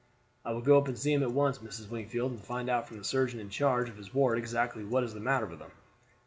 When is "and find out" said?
2.31-2.87